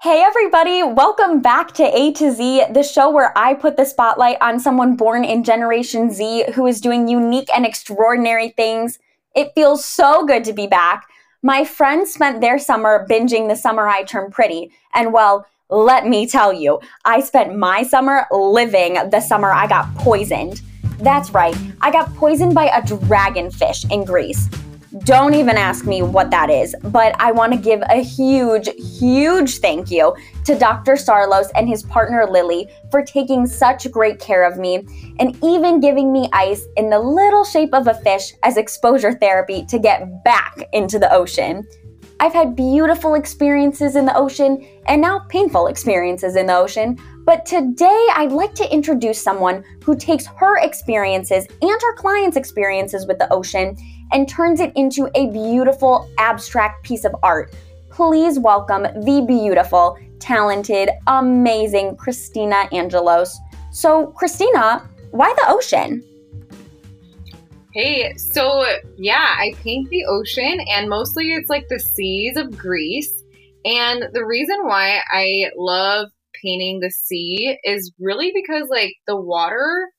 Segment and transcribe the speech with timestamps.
[0.00, 4.36] Hey, everybody, welcome back to A to Z, the show where I put the spotlight
[4.40, 9.00] on someone born in Generation Z who is doing unique and extraordinary things.
[9.34, 11.08] It feels so good to be back.
[11.42, 16.28] My friends spent their summer binging The Summer I Turned Pretty, and well, let me
[16.28, 20.62] tell you, I spent my summer living the summer I got poisoned.
[21.00, 24.48] That's right, I got poisoned by a dragonfish in Greece.
[25.04, 29.58] Don't even ask me what that is, but I want to give a huge, huge
[29.58, 30.94] thank you to Dr.
[30.94, 34.86] Sarlos and his partner Lily for taking such great care of me
[35.20, 39.66] and even giving me ice in the little shape of a fish as exposure therapy
[39.66, 41.66] to get back into the ocean.
[42.20, 47.46] I've had beautiful experiences in the ocean and now painful experiences in the ocean, but
[47.46, 53.18] today I'd like to introduce someone who takes her experiences and her clients' experiences with
[53.18, 53.76] the ocean
[54.12, 57.54] and turns it into a beautiful, abstract piece of art.
[57.90, 63.38] Please welcome the beautiful, talented, amazing Christina Angelos.
[63.70, 66.04] So, Christina, why the ocean?
[67.74, 68.64] Hey, so
[68.96, 73.12] yeah, I paint the ocean and mostly it's like the seas of Greece.
[73.64, 76.08] And the reason why I love
[76.42, 79.90] painting the sea is really because like the water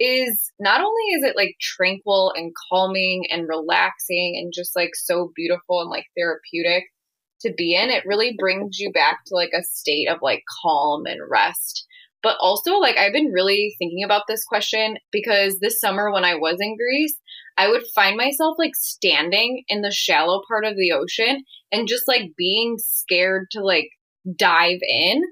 [0.00, 5.32] is not only is it like tranquil and calming and relaxing and just like so
[5.34, 6.84] beautiful and like therapeutic
[7.40, 11.06] to be in, it really brings you back to like a state of like calm
[11.06, 11.86] and rest.
[12.20, 16.34] But also, like, I've been really thinking about this question because this summer when I
[16.34, 17.16] was in Greece,
[17.56, 22.08] I would find myself like standing in the shallow part of the ocean and just
[22.08, 23.90] like being scared to like
[24.36, 25.22] dive in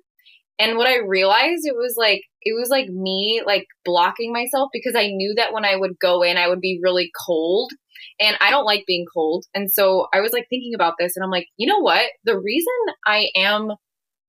[0.59, 4.95] and what I realized it was like it was like me like blocking myself because
[4.97, 7.73] I knew that when I would go in I would be really cold
[8.21, 9.47] and I don't like being cold.
[9.55, 12.05] And so I was like thinking about this and I'm like, "You know what?
[12.25, 12.73] The reason
[13.07, 13.73] I am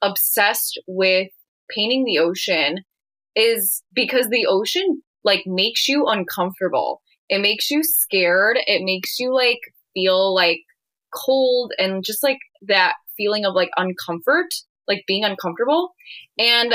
[0.02, 1.30] obsessed with
[1.76, 2.80] painting the ocean
[3.36, 7.02] is because the ocean like makes you uncomfortable.
[7.30, 8.58] It makes you scared.
[8.68, 9.60] It makes you like
[9.94, 10.60] feel like
[11.14, 14.50] cold and just like that feeling of like uncomfort
[14.88, 15.94] like being uncomfortable.
[16.38, 16.74] And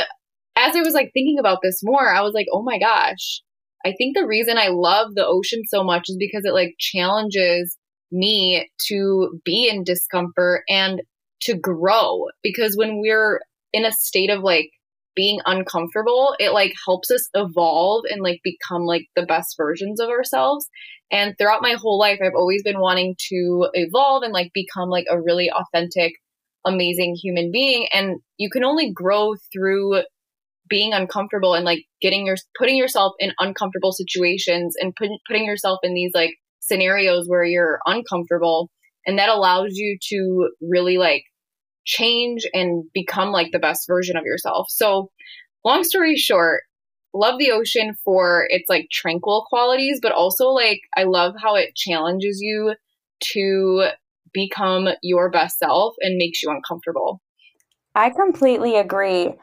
[0.56, 3.42] as I was like thinking about this more, I was like, oh my gosh,
[3.84, 7.76] I think the reason I love the ocean so much is because it like challenges
[8.10, 11.02] me to be in discomfort and
[11.42, 12.26] to grow.
[12.42, 13.40] Because when we're
[13.72, 14.70] in a state of like
[15.14, 20.08] being uncomfortable, it like helps us evolve and like become like the best versions of
[20.08, 20.68] ourselves.
[21.10, 25.06] And throughout my whole life, I've always been wanting to evolve and like become like
[25.10, 26.12] a really authentic
[26.64, 30.02] amazing human being and you can only grow through
[30.68, 35.80] being uncomfortable and like getting your putting yourself in uncomfortable situations and put, putting yourself
[35.82, 36.30] in these like
[36.60, 38.70] scenarios where you're uncomfortable
[39.06, 41.24] and that allows you to really like
[41.84, 44.66] change and become like the best version of yourself.
[44.70, 45.10] So
[45.64, 46.62] long story short
[47.14, 51.74] love the ocean for its like tranquil qualities but also like i love how it
[51.76, 52.74] challenges you
[53.20, 53.88] to
[54.32, 57.20] become your best self and makes you uncomfortable.
[57.94, 59.34] I completely agree.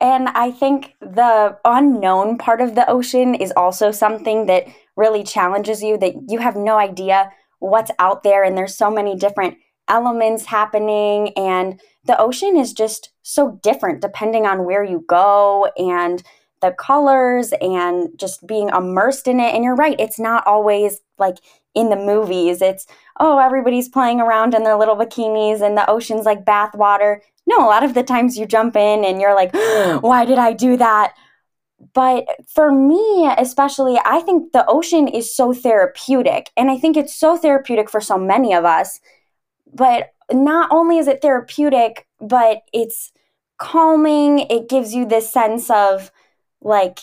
[0.00, 5.82] And I think the unknown part of the ocean is also something that really challenges
[5.82, 8.44] you, that you have no idea what's out there.
[8.44, 9.56] And there's so many different
[9.88, 11.32] elements happening.
[11.36, 16.22] And the ocean is just so different depending on where you go and
[16.60, 19.54] the colors and just being immersed in it.
[19.54, 21.38] And you're right, it's not always like
[21.74, 22.62] in the movies.
[22.62, 22.86] It's,
[23.20, 27.20] oh, everybody's playing around in their little bikinis and the ocean's like bathwater.
[27.46, 29.52] No, a lot of the times you jump in and you're like,
[30.02, 31.14] why did I do that?
[31.92, 36.50] But for me, especially, I think the ocean is so therapeutic.
[36.56, 39.00] And I think it's so therapeutic for so many of us.
[39.72, 43.12] But not only is it therapeutic, but it's
[43.58, 44.40] calming.
[44.40, 46.10] It gives you this sense of
[46.66, 47.00] like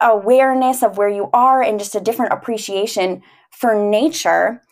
[0.00, 4.62] awareness of where you are and just a different appreciation for nature.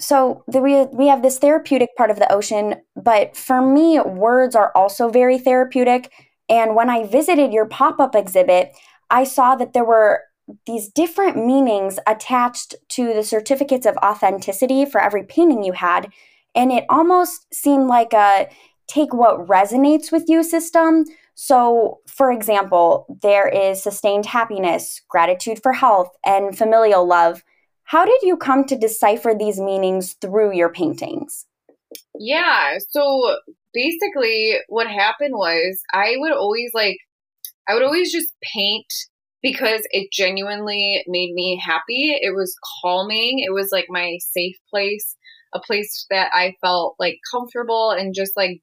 [0.00, 4.54] So the, we we have this therapeutic part of the ocean, but for me, words
[4.54, 6.12] are also very therapeutic.
[6.48, 8.72] And when I visited your pop up exhibit,
[9.10, 10.22] I saw that there were
[10.66, 16.10] these different meanings attached to the certificates of authenticity for every painting you had.
[16.54, 18.48] And it almost seemed like a
[18.86, 21.04] take what resonates with you system.
[21.40, 27.44] So, for example, there is sustained happiness, gratitude for health, and familial love.
[27.84, 31.46] How did you come to decipher these meanings through your paintings?
[32.18, 33.36] Yeah, so
[33.72, 36.96] basically what happened was I would always like
[37.68, 38.92] I would always just paint
[39.40, 42.18] because it genuinely made me happy.
[42.20, 42.52] It was
[42.82, 43.38] calming.
[43.38, 45.14] It was like my safe place,
[45.54, 48.60] a place that I felt like comfortable and just like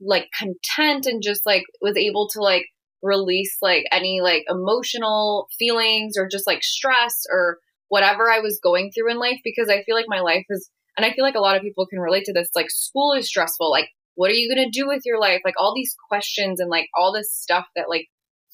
[0.00, 2.66] like content and just like was able to like
[3.02, 7.58] release like any like emotional feelings or just like stress or
[7.88, 11.06] whatever I was going through in life because I feel like my life is and
[11.06, 13.70] I feel like a lot of people can relate to this like school is stressful.
[13.70, 15.40] Like what are you going to do with your life?
[15.44, 18.06] Like all these questions and like all this stuff that like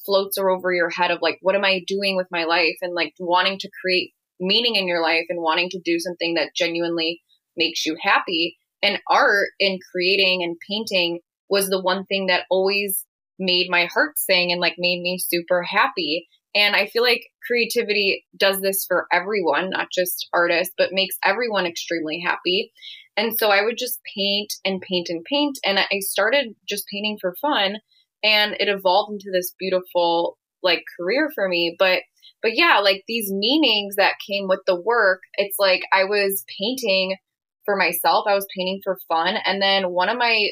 [0.05, 3.13] floats over your head of like what am I doing with my life and like
[3.19, 7.21] wanting to create meaning in your life and wanting to do something that genuinely
[7.55, 8.57] makes you happy.
[8.81, 13.05] And art and creating and painting was the one thing that always
[13.39, 16.27] made my heart sing and like made me super happy.
[16.55, 21.65] And I feel like creativity does this for everyone, not just artists, but makes everyone
[21.65, 22.71] extremely happy.
[23.15, 25.59] And so I would just paint and paint and paint.
[25.63, 27.77] And I started just painting for fun
[28.23, 31.75] and it evolved into this beautiful like career for me.
[31.77, 32.01] But
[32.41, 37.15] but yeah, like these meanings that came with the work, it's like I was painting
[37.65, 38.25] for myself.
[38.27, 39.35] I was painting for fun.
[39.43, 40.49] And then one of my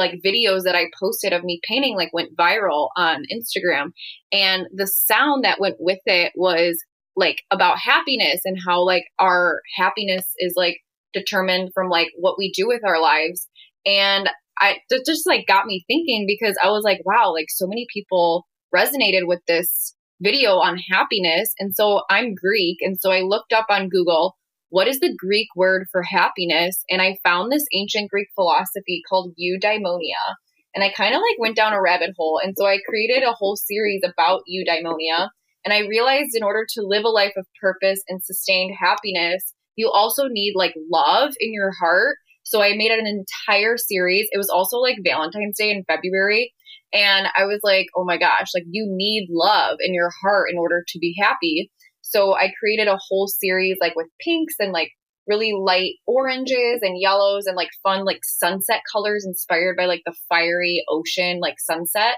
[0.00, 3.92] like videos that I posted of me painting like went viral on Instagram.
[4.32, 6.76] And the sound that went with it was
[7.16, 10.78] like about happiness and how like our happiness is like
[11.12, 13.46] determined from like what we do with our lives.
[13.86, 17.86] And I just like got me thinking because I was like, wow, like so many
[17.92, 21.52] people resonated with this video on happiness.
[21.58, 22.78] And so I'm Greek.
[22.80, 24.36] And so I looked up on Google
[24.70, 26.84] what is the Greek word for happiness?
[26.88, 30.36] And I found this ancient Greek philosophy called eudaimonia.
[30.74, 32.40] And I kind of like went down a rabbit hole.
[32.42, 35.28] And so I created a whole series about eudaimonia.
[35.64, 39.90] And I realized in order to live a life of purpose and sustained happiness, you
[39.90, 42.16] also need like love in your heart.
[42.44, 44.28] So I made an entire series.
[44.30, 46.52] It was also like Valentine's Day in February.
[46.92, 50.58] And I was like, oh my gosh, like you need love in your heart in
[50.58, 51.70] order to be happy.
[52.10, 54.90] So I created a whole series like with pinks and like
[55.28, 60.14] really light oranges and yellows and like fun like sunset colors inspired by like the
[60.28, 62.16] fiery ocean like sunset.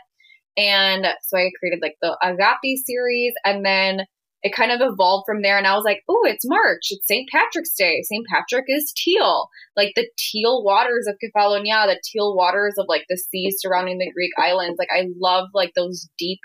[0.57, 4.07] And so I created like the Agape series and then
[4.43, 6.89] it kind of evolved from there and I was like, "Oh, it's March.
[6.91, 7.29] It's St.
[7.31, 8.03] Patrick's Day.
[8.03, 8.27] St.
[8.27, 9.49] Patrick is teal.
[9.77, 14.11] Like the teal waters of Kefalonia, the teal waters of like the seas surrounding the
[14.13, 14.79] Greek islands.
[14.79, 16.41] Like I love like those deep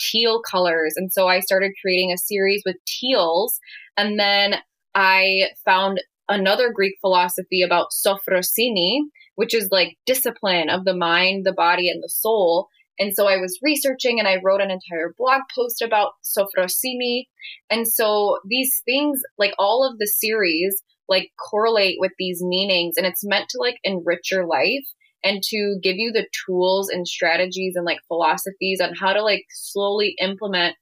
[0.00, 0.94] teal colors.
[0.96, 3.58] And so I started creating a series with teals.
[3.96, 4.56] And then
[4.94, 9.02] I found another Greek philosophy about sophrosyne,
[9.34, 12.68] which is like discipline of the mind, the body, and the soul.
[12.98, 17.24] And so I was researching and I wrote an entire blog post about sophrosyne.
[17.70, 23.04] And so these things, like all of the series, like correlate with these meanings and
[23.04, 24.86] it's meant to like enrich your life
[25.22, 29.44] and to give you the tools and strategies and like philosophies on how to like
[29.50, 30.76] slowly implement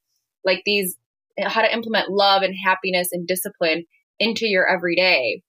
[0.45, 0.97] like these
[1.41, 3.85] how to implement love and happiness and discipline
[4.19, 5.43] into your everyday.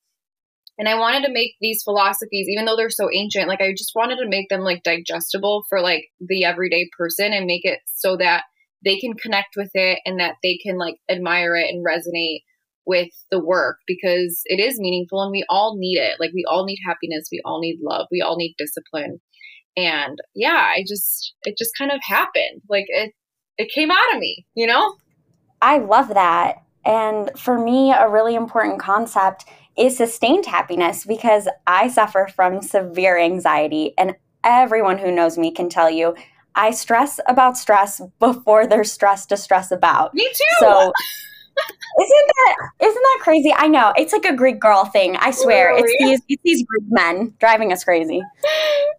[0.78, 3.92] And I wanted to make these philosophies, even though they're so ancient, like I just
[3.96, 8.16] wanted to make them like digestible for like the everyday person and make it so
[8.18, 8.44] that
[8.84, 12.44] they can connect with it and that they can like admire it and resonate
[12.86, 16.20] with the work because it is meaningful and we all need it.
[16.20, 19.20] Like we all need happiness, we all need love, we all need discipline.
[19.78, 22.62] And yeah, I just it just kind of happened.
[22.70, 23.14] Like it
[23.58, 24.96] it came out of me, you know?
[25.62, 26.64] I love that.
[26.86, 29.46] And for me, a really important concept
[29.78, 33.94] is sustained happiness because I suffer from severe anxiety.
[33.98, 36.16] And everyone who knows me can tell you
[36.56, 40.14] I stress about stress before there's stress to stress about.
[40.14, 40.44] Me too.
[40.60, 40.92] So
[42.02, 43.54] isn't that isn't that crazy?
[43.56, 45.16] I know it's like a Greek girl thing.
[45.18, 45.94] I swear, Literally.
[45.94, 48.22] it's these it's these Greek men driving us crazy.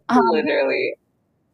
[0.08, 0.94] Um, Literally.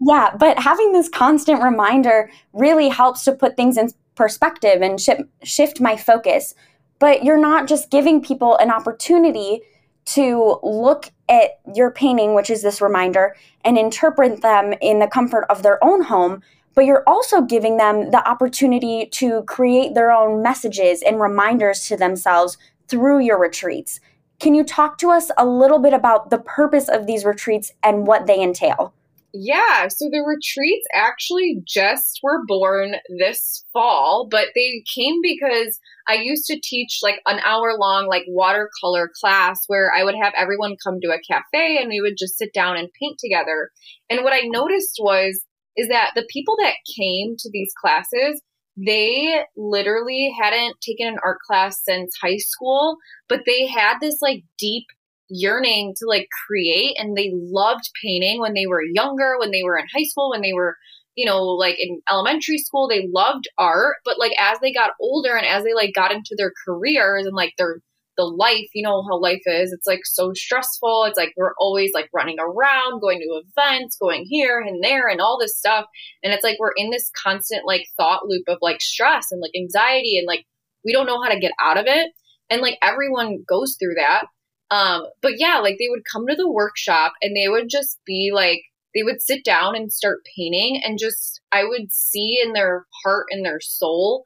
[0.01, 5.23] Yeah, but having this constant reminder really helps to put things in perspective and shift
[5.43, 6.55] shift my focus.
[6.99, 9.61] But you're not just giving people an opportunity
[10.07, 15.45] to look at your painting, which is this reminder, and interpret them in the comfort
[15.51, 16.43] of their own home,
[16.77, 21.97] but you're also giving them the opportunity to create their own messages and reminders to
[21.97, 22.57] themselves
[22.87, 23.99] through your retreats.
[24.39, 28.07] Can you talk to us a little bit about the purpose of these retreats and
[28.07, 28.93] what they entail?
[29.33, 35.79] Yeah, so the retreats actually just were born this fall, but they came because
[36.09, 40.33] I used to teach like an hour long like watercolor class where I would have
[40.37, 43.71] everyone come to a cafe and we would just sit down and paint together.
[44.09, 45.43] And what I noticed was
[45.77, 48.41] is that the people that came to these classes,
[48.77, 52.97] they literally hadn't taken an art class since high school,
[53.29, 54.85] but they had this like deep
[55.29, 59.79] yearning to like create and they loved painting when they were younger, when they were
[59.79, 60.77] in high school, when they were
[61.17, 65.35] you know, like in elementary school, they loved art, but like as they got older
[65.35, 67.81] and as they like got into their careers and like their
[68.17, 69.73] the life, you know how life is.
[69.73, 71.05] It's like so stressful.
[71.05, 75.21] It's like we're always like running around, going to events, going here and there and
[75.21, 75.87] all this stuff.
[76.23, 79.53] And it's like we're in this constant like thought loop of like stress and like
[79.57, 80.45] anxiety and like
[80.85, 82.11] we don't know how to get out of it.
[82.49, 84.27] And like everyone goes through that.
[84.71, 88.31] Um, but yeah, like they would come to the workshop and they would just be
[88.35, 88.63] like
[88.95, 93.27] they would sit down and start painting and just I would see in their heart
[93.31, 94.25] and their soul,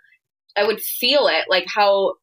[0.57, 2.15] I would feel it like how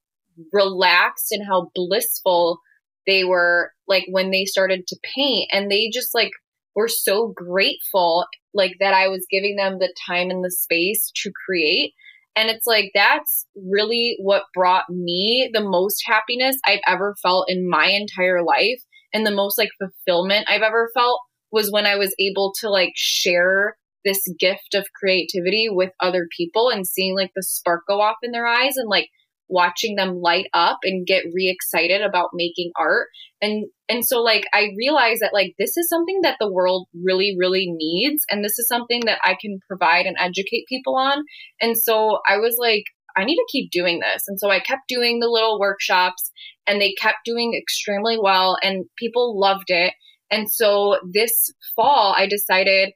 [0.51, 2.59] relaxed and how blissful
[3.05, 5.49] they were like when they started to paint.
[5.51, 6.31] And they just like
[6.75, 11.31] were so grateful like that I was giving them the time and the space to
[11.45, 11.93] create.
[12.35, 17.69] And it's like that's really what brought me the most happiness I've ever felt in
[17.69, 18.81] my entire life.
[19.13, 21.19] And the most like fulfillment I've ever felt
[21.51, 26.69] was when I was able to like share this gift of creativity with other people
[26.69, 29.09] and seeing like the spark go off in their eyes and like
[29.49, 33.07] watching them light up and get re-excited about making art.
[33.41, 37.35] And and so like i realized that like this is something that the world really
[37.39, 41.23] really needs and this is something that i can provide and educate people on.
[41.61, 42.83] And so i was like
[43.15, 44.23] i need to keep doing this.
[44.27, 46.31] And so i kept doing the little workshops
[46.65, 49.93] and they kept doing extremely well and people loved it.
[50.29, 52.91] And so this fall, I decided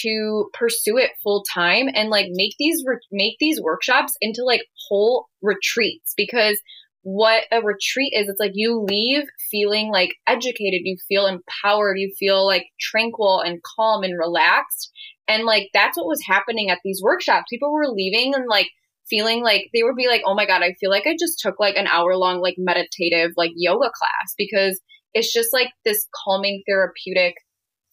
[0.00, 4.62] to pursue it full time and like make these re- make these workshops into like
[4.88, 6.60] whole retreats because
[7.02, 12.12] what a retreat is it's like you leave feeling like educated you feel empowered you
[12.18, 14.90] feel like tranquil and calm and relaxed.
[15.28, 17.46] And like that's what was happening at these workshops.
[17.50, 18.68] People were leaving and like
[19.08, 21.58] feeling like they would be like oh my god i feel like i just took
[21.58, 24.80] like an hour long like meditative like yoga class because
[25.12, 27.34] it's just like this calming therapeutic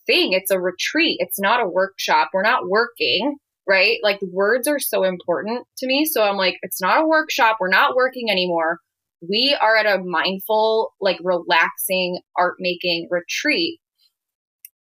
[0.09, 0.33] thing.
[0.33, 1.17] It's a retreat.
[1.19, 2.29] It's not a workshop.
[2.33, 3.37] We're not working,
[3.67, 3.99] right?
[4.01, 6.05] Like words are so important to me.
[6.05, 7.57] So I'm like, it's not a workshop.
[7.59, 8.79] We're not working anymore.
[9.21, 13.79] We are at a mindful, like relaxing art making retreat.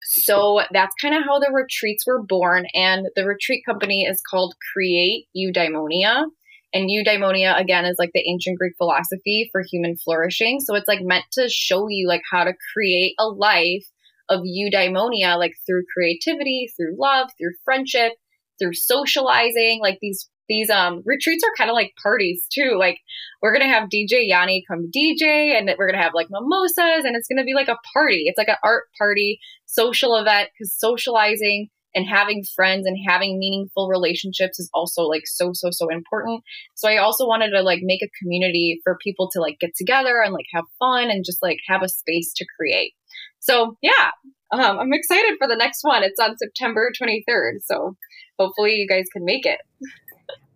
[0.05, 2.65] So that's kind of how the retreats were born.
[2.73, 6.25] And the retreat company is called Create Eudaimonia.
[6.73, 10.61] And eudaimonia, again, is like the ancient Greek philosophy for human flourishing.
[10.61, 13.85] So it's like meant to show you like how to create a life
[14.29, 18.13] of eudaimonia, like through creativity, through love, through friendship,
[18.61, 19.81] through socializing.
[19.83, 22.77] Like these these um retreats are kind of like parties too.
[22.79, 22.99] Like
[23.43, 27.29] we're gonna have DJ Yanni come DJ, and we're gonna have like mimosas, and it's
[27.29, 28.25] gonna be like a party.
[28.27, 33.89] It's like an art party, social event because socializing and having friends and having meaningful
[33.89, 36.43] relationships is also like so so so important.
[36.75, 40.21] So i also wanted to like make a community for people to like get together
[40.23, 42.93] and like have fun and just like have a space to create.
[43.41, 44.11] So yeah
[44.53, 46.03] um, i'm excited for the next one.
[46.03, 47.97] It's on september 23rd so
[48.39, 49.61] hopefully you guys can make it.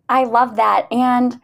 [0.09, 1.39] I love that and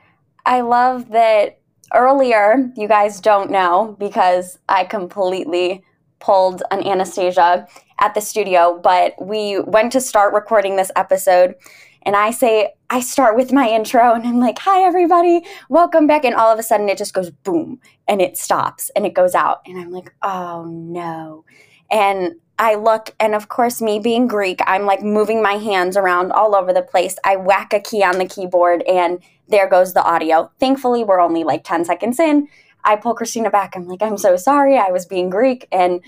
[0.45, 1.59] i love that
[1.93, 5.83] earlier you guys don't know because i completely
[6.19, 7.67] pulled an anastasia
[7.99, 11.55] at the studio, but we went to start recording this episode.
[12.03, 16.23] And I say, I start with my intro and I'm like, hi, everybody, welcome back.
[16.23, 19.35] And all of a sudden it just goes boom and it stops and it goes
[19.35, 19.61] out.
[19.65, 21.43] And I'm like, oh no.
[21.91, 26.31] And I look, and of course, me being Greek, I'm like moving my hands around
[26.31, 27.17] all over the place.
[27.23, 30.51] I whack a key on the keyboard and there goes the audio.
[30.59, 32.47] Thankfully, we're only like 10 seconds in.
[32.83, 33.75] I pull Christina back.
[33.75, 34.77] I'm like, I'm so sorry.
[34.77, 35.67] I was being Greek.
[35.71, 36.01] And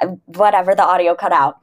[0.00, 1.60] uh, whatever the audio cut out.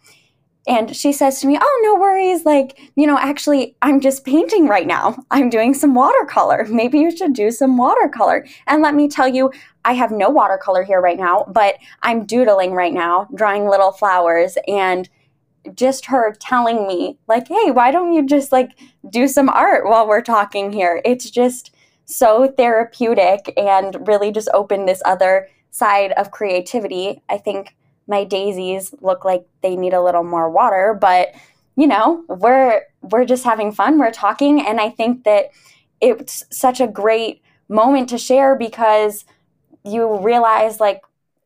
[0.68, 2.46] And she says to me, Oh, no worries.
[2.46, 5.18] Like, you know, actually, I'm just painting right now.
[5.32, 6.66] I'm doing some watercolor.
[6.70, 8.46] Maybe you should do some watercolor.
[8.68, 9.52] And let me tell you,
[9.84, 14.58] I have no watercolor here right now, but I'm doodling right now, drawing little flowers.
[14.68, 15.10] And
[15.74, 18.72] just her telling me, like, hey, why don't you just like
[19.10, 21.02] do some art while we're talking here?
[21.04, 21.74] It's just
[22.12, 27.22] so therapeutic and really just opened this other side of creativity.
[27.30, 27.76] I think
[28.08, 31.34] my daisies look like they need a little more water, but
[31.76, 35.52] you know, we're we're just having fun, we're talking and I think that
[36.02, 39.26] it's such a great moment to share because
[39.84, 41.02] you realize like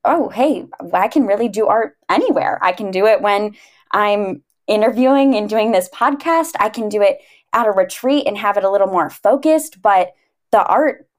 [0.05, 2.59] oh, hey, I can really do art anywhere.
[2.61, 3.55] I can do it when
[3.91, 6.51] I'm interviewing and doing this podcast.
[6.59, 7.19] I can do it
[7.53, 10.13] at a retreat and have it a little more focused, but
[10.55, 11.09] the art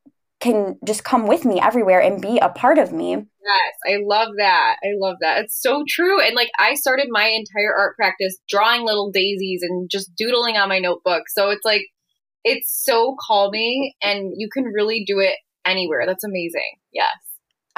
[0.41, 3.11] can just come with me everywhere and be a part of me.
[3.11, 4.77] Yes, I love that.
[4.83, 5.45] I love that.
[5.45, 6.23] It's so true.
[6.23, 10.71] And like I started my entire art practice drawing little daisies and just doodling on
[10.71, 11.25] my notebook.
[11.29, 11.83] So it's like
[12.45, 15.35] it's so calming and you can really do it
[15.67, 16.05] anywhere.
[16.07, 16.77] That's amazing.
[16.95, 17.11] Yes.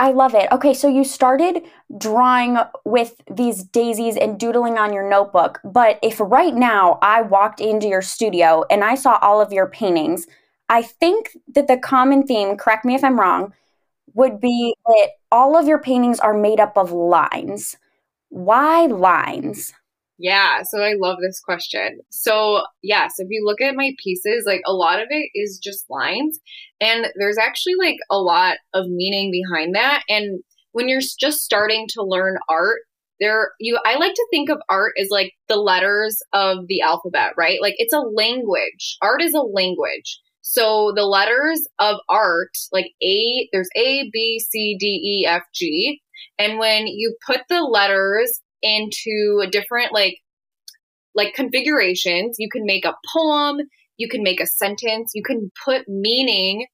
[0.00, 0.46] I love it.
[0.52, 1.64] Okay, so you started
[1.98, 5.58] drawing with these daisies and doodling on your notebook.
[5.64, 9.66] But if right now I walked into your studio and I saw all of your
[9.68, 10.28] paintings,
[10.68, 13.52] I think that the common theme, correct me if I'm wrong,
[14.14, 17.76] would be that all of your paintings are made up of lines.
[18.30, 19.72] Why lines?
[20.18, 22.00] Yeah, so I love this question.
[22.10, 25.88] So, yes, if you look at my pieces, like a lot of it is just
[25.88, 26.40] lines.
[26.80, 30.02] And there's actually like a lot of meaning behind that.
[30.08, 30.40] And
[30.72, 32.80] when you're just starting to learn art,
[33.20, 37.32] there you I like to think of art as like the letters of the alphabet,
[37.37, 37.60] right?
[37.60, 38.96] Like it's a language.
[39.02, 40.20] Art is a language.
[40.50, 46.00] So the letters of art, like A, there's A, B, C, D, E, F, G.
[46.38, 50.17] And when you put the letters into different like
[51.14, 53.59] like configurations, you can make a poem,
[53.99, 56.67] you can make a sentence, you can put meaning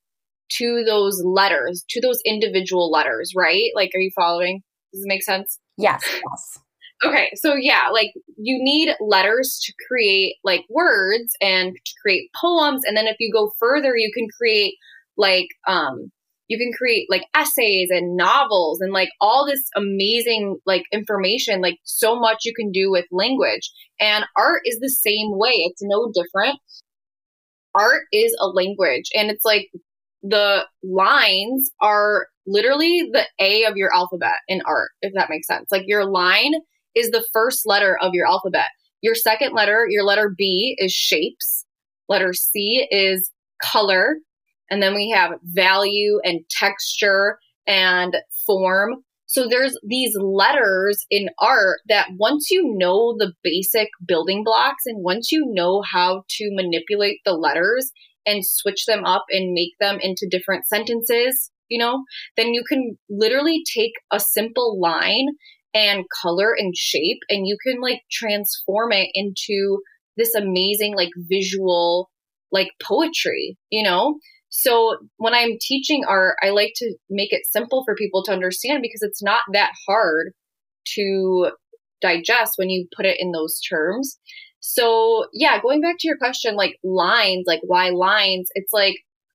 [0.53, 3.73] to those letters, to those individual letters, right?
[3.75, 4.63] Like are you following?
[4.93, 5.59] Does it make sense?
[5.77, 6.64] Yes, yes.
[7.05, 12.83] Okay, so yeah, like you need letters to create like words and to create poems
[12.85, 14.75] and then if you go further you can create
[15.17, 16.11] like um
[16.49, 21.79] you can create like essays and novels and like all this amazing like information like
[21.85, 23.71] so much you can do with language.
[23.99, 26.59] And art is the same way it's no different.
[27.75, 29.69] Art is a language and it's like
[30.23, 35.69] the lines are literally the a of your alphabet in art if that makes sense.
[35.73, 36.53] Like your line
[36.95, 38.69] is the first letter of your alphabet.
[39.03, 41.65] Your second letter your letter b is shapes.
[42.09, 43.31] Letter c is
[43.63, 44.17] color.
[44.71, 49.05] And then we have value and texture and form.
[49.27, 55.03] So there's these letters in art that once you know the basic building blocks and
[55.03, 57.91] once you know how to manipulate the letters
[58.27, 62.05] and switch them up and make them into different sentences, you know,
[62.37, 65.27] then you can literally take a simple line
[65.75, 69.81] and color and shape and you can like transform it into
[70.17, 72.11] this amazing like visual
[72.53, 74.17] like poetry, you know?
[74.49, 78.83] So when I'm teaching art, I like to make it simple for people to understand
[78.83, 80.33] because it's not that hard
[80.95, 81.51] to
[82.01, 84.17] digest when you put it in those terms.
[84.61, 88.49] So, yeah, going back to your question, like lines, like why lines?
[88.55, 88.95] It's like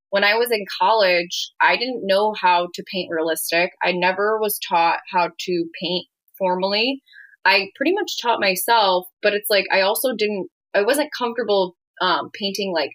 [0.09, 3.71] when I was in college, I didn't know how to paint realistic.
[3.83, 6.07] I never was taught how to paint
[6.39, 7.01] formally.
[7.45, 12.29] I pretty much taught myself, but it's like I also didn't, I wasn't comfortable um,
[12.33, 12.91] painting like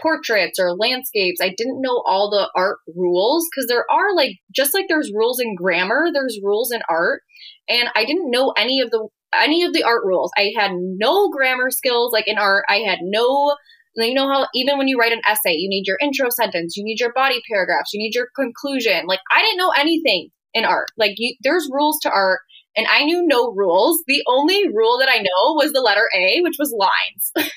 [0.00, 1.40] portraits or landscapes.
[1.40, 5.40] I didn't know all the art rules because there are like just like there's rules
[5.40, 7.22] in grammar, there's rules in art,
[7.68, 10.30] and I didn't know any of the any of the art rules.
[10.36, 12.64] I had no grammar skills like in art.
[12.68, 13.56] I had no
[13.96, 16.84] you know how even when you write an essay, you need your intro sentence, you
[16.84, 19.06] need your body paragraphs, you need your conclusion.
[19.06, 20.88] Like I didn't know anything in art.
[20.96, 22.40] Like you, there's rules to art
[22.78, 24.04] and I knew no rules.
[24.06, 27.50] The only rule that I know was the letter A, which was lines.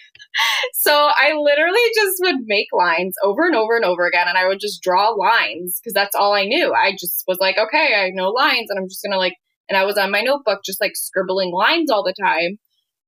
[0.73, 4.47] so I literally just would make lines over and over and over again, and I
[4.47, 6.73] would just draw lines because that's all I knew.
[6.73, 9.35] I just was like, okay, I know lines, and I'm just gonna like,
[9.69, 12.57] and I was on my notebook just like scribbling lines all the time.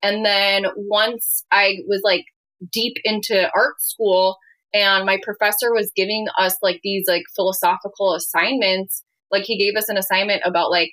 [0.04, 2.26] And then once I was like
[2.72, 4.38] deep into art school,
[4.72, 9.90] and my professor was giving us like these like philosophical assignments, like he gave us
[9.90, 10.92] an assignment about like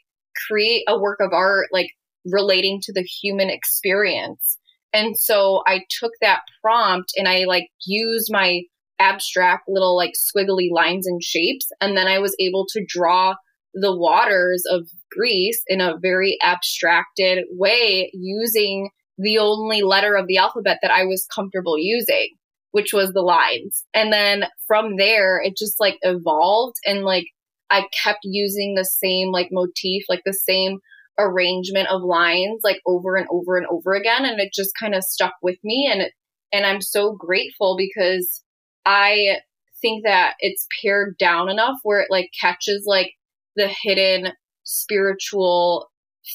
[0.49, 1.91] create a work of art like
[2.25, 4.59] relating to the human experience
[4.93, 8.63] and so I took that prompt and I like used my
[8.99, 11.67] abstract little like squiggly lines and shapes.
[11.81, 13.35] And then I was able to draw
[13.73, 20.39] the waters of Greece in a very abstracted way using the only letter of the
[20.39, 22.31] alphabet that I was comfortable using,
[22.73, 23.85] which was the lines.
[23.95, 27.27] And then from there, it just like evolved and like
[27.71, 30.79] I kept using the same like motif, like the same
[31.19, 35.05] arrangement of lines like over and over and over again and it just kind of
[35.05, 36.11] stuck with me and
[36.53, 38.43] and I'm so grateful because
[38.87, 39.37] I
[39.83, 43.13] think that it's pared down enough where it like catches like
[43.57, 44.33] the hidden
[44.65, 45.91] spiritual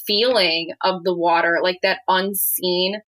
[0.06, 3.02] feeling of the water like that unseen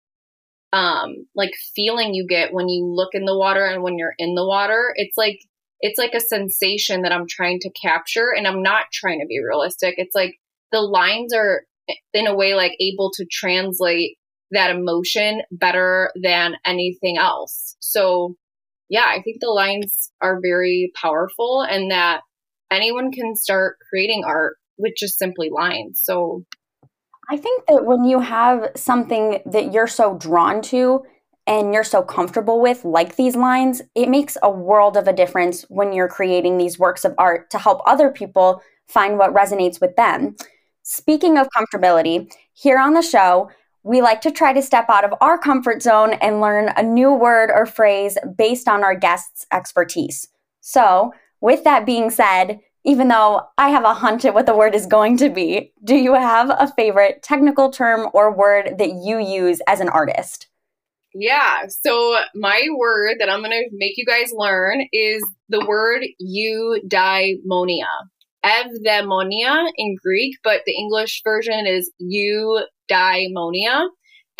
[0.74, 4.36] um like feeling you get when you look in the water and when you're in
[4.36, 4.94] the water.
[4.96, 5.40] It's like
[5.82, 9.40] it's like a sensation that I'm trying to capture and I'm not trying to be
[9.44, 10.36] realistic it's like
[10.72, 11.64] the lines are
[12.14, 14.18] in a way like able to translate
[14.52, 17.76] that emotion better than anything else.
[17.80, 18.36] So,
[18.90, 22.22] yeah, I think the lines are very powerful and that
[22.72, 26.02] anyone can start creating art with just simply lines.
[26.04, 26.44] So,
[27.30, 31.04] I think that when you have something that you're so drawn to
[31.48, 35.64] and you're so comfortable with, like these lines, it makes a world of a difference
[35.70, 39.96] when you're creating these works of art to help other people find what resonates with
[39.96, 40.36] them.
[40.84, 43.50] Speaking of comfortability, here on the show,
[43.84, 47.14] we like to try to step out of our comfort zone and learn a new
[47.14, 50.28] word or phrase based on our guests' expertise.
[50.60, 54.74] So, with that being said, even though I have a hunch at what the word
[54.74, 55.74] is going to be.
[55.84, 60.48] Do you have a favorite technical term or word that you use as an artist?
[61.14, 61.68] Yeah.
[61.68, 67.86] So my word that I'm going to make you guys learn is the word eudaimonia.
[68.46, 73.88] Evdaimonia in Greek, but the English version is eudaimonia.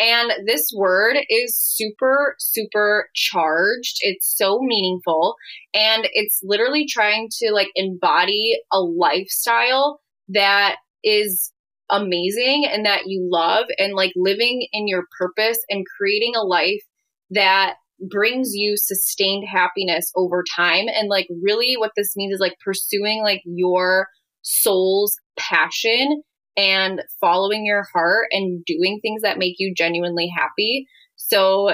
[0.00, 3.96] And this word is super, super charged.
[4.00, 5.34] It's so meaningful.
[5.74, 11.52] And it's literally trying to like embody a lifestyle that is
[11.90, 16.82] amazing and that you love and like living in your purpose and creating a life
[17.30, 17.74] that
[18.08, 20.86] brings you sustained happiness over time.
[20.88, 24.06] And like really what this means is like pursuing like your
[24.42, 26.22] soul's passion
[26.56, 30.86] and following your heart and doing things that make you genuinely happy.
[31.16, 31.72] So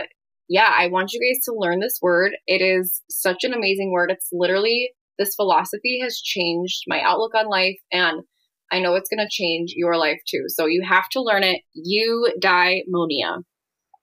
[0.49, 2.33] yeah i want you guys to learn this word.
[2.47, 4.11] It is such an amazing word.
[4.11, 8.23] It's literally this philosophy has changed my outlook on life and
[8.71, 10.45] I know it's going to change your life too.
[10.49, 11.61] So you have to learn it.
[11.75, 13.37] You die monia.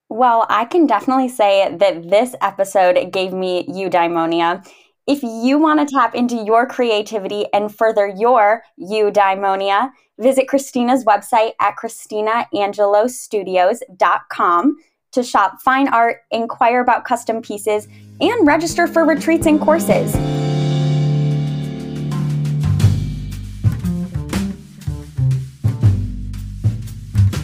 [0.09, 4.67] Well, I can definitely say that this episode gave me eudaimonia.
[5.07, 11.53] If you want to tap into your creativity and further your eudaimonia, visit Christina's website
[11.59, 14.75] at christinaangelostudios.com
[15.13, 17.87] to shop fine art, inquire about custom pieces,
[18.19, 20.40] and register for retreats and courses.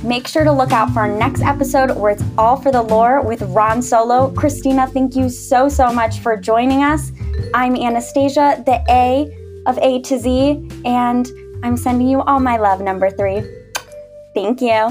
[0.08, 3.22] Make sure to look out for our next episode where it's all for the lore
[3.22, 4.32] with Ron Solo.
[4.32, 7.12] Christina, thank you so, so much for joining us.
[7.54, 9.28] I'm Anastasia, the A
[9.66, 11.30] of A to Z, and
[11.62, 13.44] I'm sending you all my love, number three.
[14.34, 14.90] Thank you.